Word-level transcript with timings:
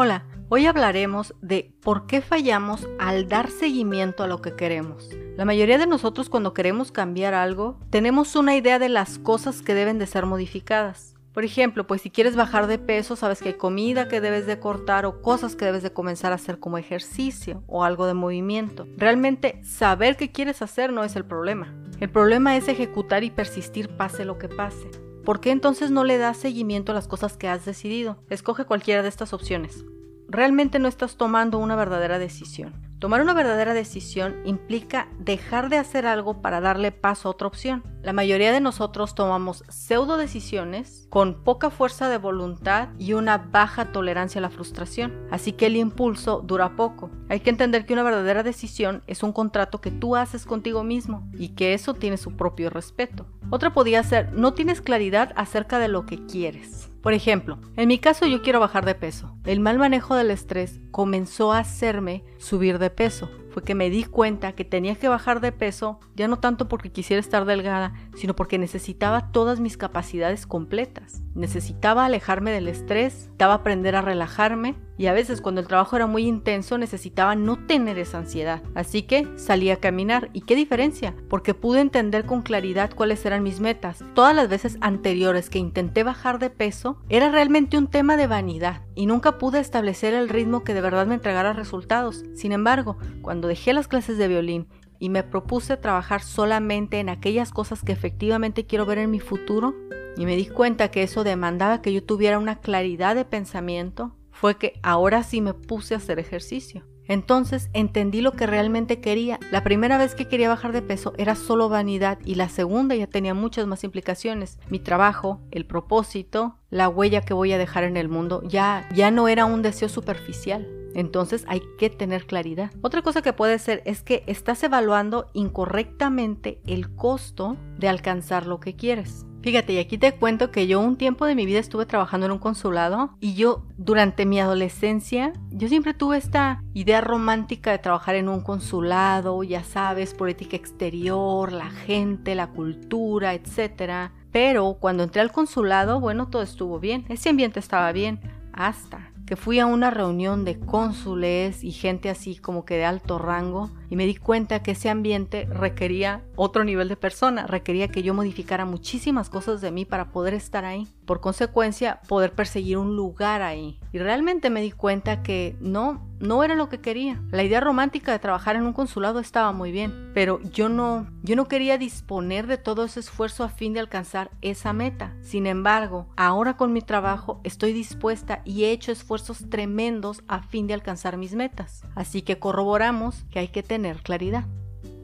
Hola, 0.00 0.22
hoy 0.48 0.64
hablaremos 0.66 1.34
de 1.42 1.72
por 1.82 2.06
qué 2.06 2.20
fallamos 2.20 2.86
al 3.00 3.26
dar 3.26 3.50
seguimiento 3.50 4.22
a 4.22 4.28
lo 4.28 4.40
que 4.40 4.54
queremos. 4.54 5.10
La 5.36 5.44
mayoría 5.44 5.76
de 5.76 5.88
nosotros 5.88 6.28
cuando 6.28 6.54
queremos 6.54 6.92
cambiar 6.92 7.34
algo, 7.34 7.80
tenemos 7.90 8.36
una 8.36 8.54
idea 8.54 8.78
de 8.78 8.88
las 8.88 9.18
cosas 9.18 9.60
que 9.60 9.74
deben 9.74 9.98
de 9.98 10.06
ser 10.06 10.24
modificadas. 10.24 11.16
Por 11.32 11.44
ejemplo, 11.44 11.88
pues 11.88 12.00
si 12.00 12.10
quieres 12.10 12.36
bajar 12.36 12.68
de 12.68 12.78
peso, 12.78 13.16
sabes 13.16 13.42
que 13.42 13.48
hay 13.48 13.54
comida 13.56 14.06
que 14.06 14.20
debes 14.20 14.46
de 14.46 14.60
cortar 14.60 15.04
o 15.04 15.20
cosas 15.20 15.56
que 15.56 15.64
debes 15.64 15.82
de 15.82 15.92
comenzar 15.92 16.30
a 16.30 16.36
hacer 16.36 16.60
como 16.60 16.78
ejercicio 16.78 17.64
o 17.66 17.82
algo 17.82 18.06
de 18.06 18.14
movimiento. 18.14 18.86
Realmente 18.96 19.60
saber 19.64 20.16
qué 20.16 20.30
quieres 20.30 20.62
hacer 20.62 20.92
no 20.92 21.02
es 21.02 21.16
el 21.16 21.24
problema. 21.24 21.74
El 21.98 22.08
problema 22.08 22.56
es 22.56 22.68
ejecutar 22.68 23.24
y 23.24 23.30
persistir 23.30 23.88
pase 23.88 24.24
lo 24.24 24.38
que 24.38 24.48
pase. 24.48 24.88
¿Por 25.28 25.40
qué 25.40 25.50
entonces 25.50 25.90
no 25.90 26.04
le 26.04 26.16
das 26.16 26.38
seguimiento 26.38 26.92
a 26.92 26.94
las 26.94 27.06
cosas 27.06 27.36
que 27.36 27.48
has 27.48 27.66
decidido? 27.66 28.16
Escoge 28.30 28.64
cualquiera 28.64 29.02
de 29.02 29.10
estas 29.10 29.34
opciones. 29.34 29.84
Realmente 30.30 30.78
no 30.78 30.88
estás 30.88 31.16
tomando 31.16 31.56
una 31.56 31.74
verdadera 31.74 32.18
decisión. 32.18 32.74
Tomar 32.98 33.22
una 33.22 33.32
verdadera 33.32 33.72
decisión 33.72 34.36
implica 34.44 35.08
dejar 35.18 35.70
de 35.70 35.78
hacer 35.78 36.04
algo 36.04 36.42
para 36.42 36.60
darle 36.60 36.92
paso 36.92 37.28
a 37.28 37.30
otra 37.30 37.46
opción. 37.46 37.82
La 38.02 38.12
mayoría 38.12 38.52
de 38.52 38.60
nosotros 38.60 39.14
tomamos 39.14 39.64
pseudo 39.68 40.18
decisiones 40.18 41.06
con 41.08 41.44
poca 41.44 41.70
fuerza 41.70 42.10
de 42.10 42.18
voluntad 42.18 42.88
y 42.98 43.14
una 43.14 43.38
baja 43.38 43.92
tolerancia 43.92 44.40
a 44.40 44.42
la 44.42 44.50
frustración, 44.50 45.14
así 45.30 45.52
que 45.52 45.66
el 45.66 45.76
impulso 45.76 46.42
dura 46.44 46.76
poco. 46.76 47.10
Hay 47.30 47.40
que 47.40 47.50
entender 47.50 47.86
que 47.86 47.94
una 47.94 48.02
verdadera 48.02 48.42
decisión 48.42 49.02
es 49.06 49.22
un 49.22 49.32
contrato 49.32 49.80
que 49.80 49.92
tú 49.92 50.14
haces 50.14 50.44
contigo 50.44 50.84
mismo 50.84 51.26
y 51.38 51.50
que 51.50 51.72
eso 51.72 51.94
tiene 51.94 52.18
su 52.18 52.36
propio 52.36 52.68
respeto. 52.68 53.26
Otra 53.48 53.72
podría 53.72 54.02
ser, 54.02 54.32
no 54.34 54.52
tienes 54.52 54.82
claridad 54.82 55.32
acerca 55.36 55.78
de 55.78 55.88
lo 55.88 56.04
que 56.04 56.26
quieres. 56.26 56.90
Por 57.02 57.14
ejemplo, 57.14 57.58
en 57.76 57.88
mi 57.88 57.98
caso 57.98 58.26
yo 58.26 58.42
quiero 58.42 58.60
bajar 58.60 58.84
de 58.84 58.94
peso. 58.94 59.37
El 59.48 59.60
mal 59.60 59.78
manejo 59.78 60.14
del 60.14 60.30
estrés 60.30 60.78
comenzó 60.90 61.54
a 61.54 61.60
hacerme 61.60 62.22
subir 62.36 62.78
de 62.78 62.90
peso 62.90 63.30
fue 63.50 63.64
que 63.64 63.74
me 63.74 63.90
di 63.90 64.04
cuenta 64.04 64.52
que 64.52 64.64
tenía 64.64 64.94
que 64.94 65.08
bajar 65.08 65.40
de 65.40 65.52
peso, 65.52 65.98
ya 66.14 66.28
no 66.28 66.38
tanto 66.38 66.68
porque 66.68 66.92
quisiera 66.92 67.20
estar 67.20 67.44
delgada, 67.44 67.92
sino 68.14 68.36
porque 68.36 68.58
necesitaba 68.58 69.32
todas 69.32 69.58
mis 69.58 69.76
capacidades 69.76 70.46
completas. 70.46 71.22
Necesitaba 71.34 72.04
alejarme 72.04 72.50
del 72.50 72.68
estrés, 72.68 73.14
necesitaba 73.14 73.54
aprender 73.54 73.96
a 73.96 74.02
relajarme 74.02 74.76
y 74.96 75.06
a 75.06 75.12
veces 75.12 75.40
cuando 75.40 75.60
el 75.60 75.68
trabajo 75.68 75.96
era 75.96 76.06
muy 76.06 76.26
intenso 76.26 76.76
necesitaba 76.76 77.36
no 77.36 77.56
tener 77.66 77.98
esa 77.98 78.18
ansiedad. 78.18 78.62
Así 78.74 79.02
que 79.02 79.28
salí 79.36 79.70
a 79.70 79.76
caminar. 79.76 80.28
¿Y 80.32 80.40
qué 80.40 80.56
diferencia? 80.56 81.14
Porque 81.28 81.54
pude 81.54 81.80
entender 81.80 82.26
con 82.26 82.42
claridad 82.42 82.90
cuáles 82.94 83.24
eran 83.24 83.44
mis 83.44 83.60
metas. 83.60 84.04
Todas 84.14 84.34
las 84.34 84.48
veces 84.48 84.76
anteriores 84.80 85.50
que 85.50 85.60
intenté 85.60 86.02
bajar 86.02 86.40
de 86.40 86.50
peso 86.50 86.98
era 87.08 87.30
realmente 87.30 87.78
un 87.78 87.86
tema 87.86 88.16
de 88.16 88.26
vanidad 88.26 88.82
y 88.98 89.06
nunca 89.06 89.38
pude 89.38 89.60
establecer 89.60 90.12
el 90.12 90.28
ritmo 90.28 90.64
que 90.64 90.74
de 90.74 90.80
verdad 90.80 91.06
me 91.06 91.14
entregara 91.14 91.52
resultados. 91.52 92.24
Sin 92.34 92.50
embargo, 92.50 92.98
cuando 93.22 93.46
dejé 93.46 93.72
las 93.72 93.86
clases 93.86 94.18
de 94.18 94.26
violín 94.26 94.66
y 94.98 95.08
me 95.08 95.22
propuse 95.22 95.76
trabajar 95.76 96.20
solamente 96.20 96.98
en 96.98 97.08
aquellas 97.08 97.52
cosas 97.52 97.84
que 97.84 97.92
efectivamente 97.92 98.66
quiero 98.66 98.86
ver 98.86 98.98
en 98.98 99.12
mi 99.12 99.20
futuro, 99.20 99.76
y 100.16 100.26
me 100.26 100.34
di 100.34 100.48
cuenta 100.48 100.90
que 100.90 101.04
eso 101.04 101.22
demandaba 101.22 101.80
que 101.80 101.92
yo 101.92 102.02
tuviera 102.02 102.40
una 102.40 102.58
claridad 102.58 103.14
de 103.14 103.24
pensamiento, 103.24 104.16
fue 104.32 104.56
que 104.56 104.80
ahora 104.82 105.22
sí 105.22 105.40
me 105.40 105.54
puse 105.54 105.94
a 105.94 105.98
hacer 105.98 106.18
ejercicio. 106.18 106.84
Entonces 107.08 107.70
entendí 107.72 108.20
lo 108.20 108.32
que 108.32 108.46
realmente 108.46 109.00
quería. 109.00 109.40
La 109.50 109.64
primera 109.64 109.98
vez 109.98 110.14
que 110.14 110.28
quería 110.28 110.48
bajar 110.48 110.72
de 110.72 110.82
peso 110.82 111.14
era 111.16 111.34
solo 111.34 111.68
vanidad 111.68 112.18
y 112.24 112.36
la 112.36 112.48
segunda 112.48 112.94
ya 112.94 113.06
tenía 113.06 113.34
muchas 113.34 113.66
más 113.66 113.82
implicaciones. 113.82 114.58
Mi 114.68 114.78
trabajo, 114.78 115.40
el 115.50 115.66
propósito, 115.66 116.56
la 116.70 116.88
huella 116.88 117.22
que 117.22 117.34
voy 117.34 117.52
a 117.52 117.58
dejar 117.58 117.84
en 117.84 117.96
el 117.96 118.08
mundo, 118.08 118.42
ya, 118.46 118.88
ya 118.94 119.10
no 119.10 119.28
era 119.28 119.46
un 119.46 119.62
deseo 119.62 119.88
superficial. 119.88 120.68
Entonces 120.94 121.44
hay 121.48 121.62
que 121.78 121.90
tener 121.90 122.26
claridad. 122.26 122.72
Otra 122.82 123.02
cosa 123.02 123.22
que 123.22 123.32
puede 123.32 123.58
ser 123.58 123.82
es 123.84 124.02
que 124.02 124.24
estás 124.26 124.62
evaluando 124.62 125.30
incorrectamente 125.32 126.60
el 126.66 126.94
costo 126.94 127.56
de 127.78 127.88
alcanzar 127.88 128.46
lo 128.46 128.60
que 128.60 128.74
quieres. 128.74 129.24
Fíjate, 129.40 129.74
y 129.74 129.78
aquí 129.78 129.98
te 129.98 130.14
cuento 130.16 130.50
que 130.50 130.66
yo 130.66 130.80
un 130.80 130.96
tiempo 130.96 131.24
de 131.24 131.36
mi 131.36 131.46
vida 131.46 131.60
estuve 131.60 131.86
trabajando 131.86 132.26
en 132.26 132.32
un 132.32 132.38
consulado 132.38 133.16
y 133.20 133.34
yo 133.34 133.64
durante 133.76 134.26
mi 134.26 134.40
adolescencia, 134.40 135.32
yo 135.50 135.68
siempre 135.68 135.94
tuve 135.94 136.16
esta 136.16 136.62
idea 136.74 137.00
romántica 137.00 137.70
de 137.70 137.78
trabajar 137.78 138.16
en 138.16 138.28
un 138.28 138.40
consulado, 138.40 139.42
ya 139.44 139.62
sabes, 139.62 140.12
política 140.12 140.56
exterior, 140.56 141.52
la 141.52 141.70
gente, 141.70 142.34
la 142.34 142.48
cultura, 142.48 143.32
etc. 143.34 144.10
Pero 144.32 144.76
cuando 144.80 145.04
entré 145.04 145.20
al 145.20 145.30
consulado, 145.30 146.00
bueno, 146.00 146.28
todo 146.28 146.42
estuvo 146.42 146.80
bien, 146.80 147.04
ese 147.08 147.28
ambiente 147.28 147.60
estaba 147.60 147.92
bien, 147.92 148.20
hasta 148.52 149.12
que 149.28 149.36
fui 149.36 149.58
a 149.58 149.66
una 149.66 149.90
reunión 149.90 150.46
de 150.46 150.58
cónsules 150.58 151.62
y 151.62 151.70
gente 151.70 152.08
así 152.08 152.36
como 152.36 152.64
que 152.64 152.76
de 152.76 152.86
alto 152.86 153.18
rango 153.18 153.70
y 153.90 153.96
me 153.96 154.06
di 154.06 154.14
cuenta 154.14 154.62
que 154.62 154.70
ese 154.70 154.88
ambiente 154.88 155.44
requería 155.44 156.22
otro 156.34 156.64
nivel 156.64 156.88
de 156.88 156.96
persona, 156.96 157.46
requería 157.46 157.88
que 157.88 158.02
yo 158.02 158.14
modificara 158.14 158.64
muchísimas 158.64 159.28
cosas 159.28 159.60
de 159.60 159.70
mí 159.70 159.84
para 159.84 160.10
poder 160.12 160.32
estar 160.32 160.64
ahí. 160.64 160.86
Por 161.04 161.20
consecuencia, 161.20 162.00
poder 162.06 162.32
perseguir 162.32 162.78
un 162.78 162.96
lugar 162.96 163.42
ahí. 163.42 163.80
Y 163.92 163.98
realmente 163.98 164.50
me 164.50 164.60
di 164.60 164.70
cuenta 164.70 165.22
que 165.22 165.56
no, 165.60 166.06
no 166.20 166.44
era 166.44 166.54
lo 166.54 166.68
que 166.68 166.80
quería. 166.80 167.22
La 167.30 167.42
idea 167.42 167.60
romántica 167.60 168.12
de 168.12 168.18
trabajar 168.18 168.56
en 168.56 168.66
un 168.66 168.74
consulado 168.74 169.18
estaba 169.18 169.52
muy 169.52 169.72
bien, 169.72 170.10
pero 170.12 170.40
yo 170.42 170.68
no, 170.68 171.06
yo 171.22 171.34
no 171.34 171.48
quería 171.48 171.78
disponer 171.78 172.46
de 172.46 172.58
todo 172.58 172.84
ese 172.84 173.00
esfuerzo 173.00 173.42
a 173.42 173.48
fin 173.48 173.72
de 173.72 173.80
alcanzar 173.80 174.30
esa 174.42 174.74
meta. 174.74 175.16
Sin 175.22 175.46
embargo, 175.46 176.08
ahora 176.16 176.58
con 176.58 176.74
mi 176.74 176.82
trabajo 176.82 177.40
estoy 177.42 177.72
dispuesta 177.72 178.42
y 178.44 178.64
he 178.64 178.70
hecho 178.70 178.92
esfuerzos 178.92 179.17
tremendos 179.50 180.22
a 180.28 180.42
fin 180.42 180.66
de 180.66 180.74
alcanzar 180.74 181.16
mis 181.16 181.34
metas. 181.34 181.82
Así 181.94 182.22
que 182.22 182.38
corroboramos 182.38 183.24
que 183.30 183.38
hay 183.38 183.48
que 183.48 183.62
tener 183.62 184.02
claridad. 184.02 184.46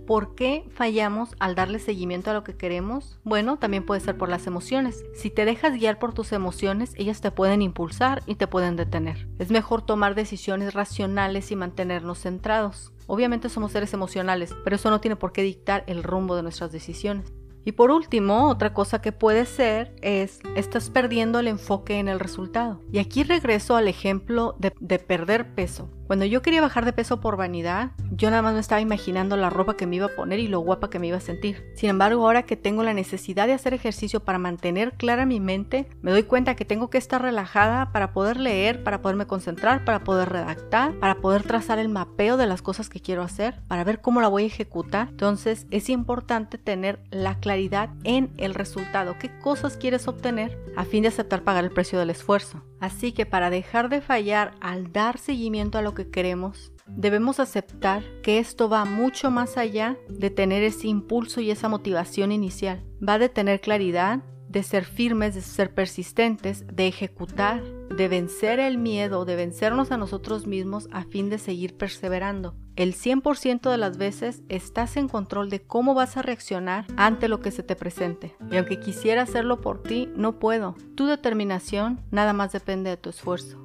¿Por 0.06 0.34
qué 0.34 0.68
fallamos 0.74 1.34
al 1.38 1.54
darle 1.54 1.78
seguimiento 1.78 2.30
a 2.30 2.34
lo 2.34 2.44
que 2.44 2.56
queremos? 2.56 3.18
Bueno, 3.24 3.58
también 3.58 3.86
puede 3.86 4.02
ser 4.02 4.18
por 4.18 4.28
las 4.28 4.46
emociones. 4.46 5.02
Si 5.14 5.30
te 5.30 5.46
dejas 5.46 5.72
guiar 5.72 5.98
por 5.98 6.12
tus 6.12 6.32
emociones, 6.32 6.92
ellas 6.96 7.22
te 7.22 7.30
pueden 7.30 7.62
impulsar 7.62 8.22
y 8.26 8.34
te 8.34 8.46
pueden 8.46 8.76
detener. 8.76 9.26
Es 9.38 9.50
mejor 9.50 9.80
tomar 9.80 10.14
decisiones 10.14 10.74
racionales 10.74 11.50
y 11.50 11.56
mantenernos 11.56 12.18
centrados. 12.18 12.92
Obviamente 13.06 13.48
somos 13.48 13.72
seres 13.72 13.94
emocionales, 13.94 14.54
pero 14.62 14.76
eso 14.76 14.90
no 14.90 15.00
tiene 15.00 15.16
por 15.16 15.32
qué 15.32 15.42
dictar 15.42 15.84
el 15.86 16.02
rumbo 16.02 16.36
de 16.36 16.42
nuestras 16.42 16.70
decisiones. 16.70 17.32
Y 17.64 17.72
por 17.72 17.90
último, 17.90 18.48
otra 18.48 18.74
cosa 18.74 19.00
que 19.00 19.12
puede 19.12 19.46
ser 19.46 19.94
es, 20.02 20.40
estás 20.54 20.90
perdiendo 20.90 21.38
el 21.38 21.48
enfoque 21.48 21.98
en 21.98 22.08
el 22.08 22.20
resultado. 22.20 22.80
Y 22.92 22.98
aquí 22.98 23.24
regreso 23.24 23.76
al 23.76 23.88
ejemplo 23.88 24.54
de, 24.58 24.72
de 24.80 24.98
perder 24.98 25.54
peso. 25.54 25.88
Cuando 26.06 26.26
yo 26.26 26.42
quería 26.42 26.60
bajar 26.60 26.84
de 26.84 26.92
peso 26.92 27.20
por 27.20 27.38
vanidad, 27.38 27.92
yo 28.10 28.28
nada 28.28 28.42
más 28.42 28.52
me 28.52 28.60
estaba 28.60 28.82
imaginando 28.82 29.38
la 29.38 29.48
ropa 29.48 29.74
que 29.74 29.86
me 29.86 29.96
iba 29.96 30.06
a 30.06 30.14
poner 30.14 30.38
y 30.38 30.48
lo 30.48 30.60
guapa 30.60 30.90
que 30.90 30.98
me 30.98 31.06
iba 31.06 31.16
a 31.16 31.20
sentir. 31.20 31.64
Sin 31.76 31.88
embargo, 31.88 32.24
ahora 32.24 32.42
que 32.42 32.56
tengo 32.56 32.82
la 32.82 32.92
necesidad 32.92 33.46
de 33.46 33.54
hacer 33.54 33.72
ejercicio 33.72 34.20
para 34.20 34.38
mantener 34.38 34.92
clara 34.92 35.24
mi 35.24 35.40
mente, 35.40 35.88
me 36.02 36.10
doy 36.10 36.24
cuenta 36.24 36.56
que 36.56 36.66
tengo 36.66 36.90
que 36.90 36.98
estar 36.98 37.22
relajada 37.22 37.90
para 37.90 38.12
poder 38.12 38.38
leer, 38.38 38.84
para 38.84 39.00
poderme 39.00 39.26
concentrar, 39.26 39.84
para 39.86 40.04
poder 40.04 40.28
redactar, 40.28 40.92
para 40.98 41.16
poder 41.16 41.42
trazar 41.42 41.78
el 41.78 41.88
mapeo 41.88 42.36
de 42.36 42.46
las 42.46 42.60
cosas 42.60 42.90
que 42.90 43.00
quiero 43.00 43.22
hacer, 43.22 43.62
para 43.66 43.84
ver 43.84 44.02
cómo 44.02 44.20
la 44.20 44.28
voy 44.28 44.42
a 44.44 44.46
ejecutar. 44.46 45.08
Entonces, 45.08 45.66
es 45.70 45.88
importante 45.88 46.58
tener 46.58 47.00
la 47.10 47.38
claridad 47.38 47.88
en 48.04 48.30
el 48.36 48.54
resultado, 48.54 49.16
qué 49.18 49.30
cosas 49.38 49.78
quieres 49.78 50.06
obtener 50.06 50.58
a 50.76 50.84
fin 50.84 51.02
de 51.02 51.08
aceptar 51.08 51.44
pagar 51.44 51.64
el 51.64 51.70
precio 51.70 51.98
del 51.98 52.10
esfuerzo. 52.10 52.62
Así 52.84 53.12
que 53.12 53.24
para 53.24 53.48
dejar 53.48 53.88
de 53.88 54.02
fallar 54.02 54.56
al 54.60 54.92
dar 54.92 55.16
seguimiento 55.16 55.78
a 55.78 55.80
lo 55.80 55.94
que 55.94 56.10
queremos, 56.10 56.70
debemos 56.86 57.40
aceptar 57.40 58.02
que 58.22 58.38
esto 58.38 58.68
va 58.68 58.84
mucho 58.84 59.30
más 59.30 59.56
allá 59.56 59.96
de 60.10 60.28
tener 60.28 60.62
ese 60.62 60.88
impulso 60.88 61.40
y 61.40 61.50
esa 61.50 61.70
motivación 61.70 62.30
inicial. 62.30 62.84
Va 63.00 63.18
de 63.18 63.30
tener 63.30 63.62
claridad, 63.62 64.20
de 64.48 64.62
ser 64.62 64.84
firmes, 64.84 65.34
de 65.34 65.40
ser 65.40 65.74
persistentes, 65.74 66.64
de 66.66 66.86
ejecutar, 66.86 67.62
de 67.62 68.08
vencer 68.08 68.60
el 68.60 68.78
miedo, 68.78 69.24
de 69.24 69.36
vencernos 69.36 69.90
a 69.90 69.96
nosotros 69.96 70.46
mismos 70.46 70.88
a 70.92 71.04
fin 71.04 71.30
de 71.30 71.38
seguir 71.38 71.76
perseverando. 71.76 72.54
El 72.76 72.94
100% 72.94 73.70
de 73.70 73.78
las 73.78 73.98
veces 73.98 74.42
estás 74.48 74.96
en 74.96 75.08
control 75.08 75.50
de 75.50 75.62
cómo 75.62 75.94
vas 75.94 76.16
a 76.16 76.22
reaccionar 76.22 76.86
ante 76.96 77.28
lo 77.28 77.40
que 77.40 77.50
se 77.50 77.62
te 77.62 77.76
presente. 77.76 78.34
Y 78.50 78.56
aunque 78.56 78.80
quisiera 78.80 79.22
hacerlo 79.22 79.60
por 79.60 79.82
ti, 79.82 80.10
no 80.16 80.38
puedo. 80.38 80.74
Tu 80.96 81.06
determinación 81.06 82.00
nada 82.10 82.32
más 82.32 82.52
depende 82.52 82.90
de 82.90 82.96
tu 82.96 83.10
esfuerzo. 83.10 83.64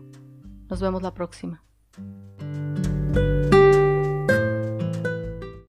Nos 0.69 0.81
vemos 0.81 1.01
la 1.01 1.13
próxima. 1.13 1.63